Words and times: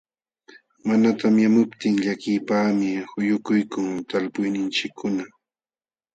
Mana 0.87 1.09
tamyamuptin 1.19 1.95
llakiypaqmi 2.03 2.89
quyukuykun 3.11 3.87
talpuyninchikkuna. 4.09 5.23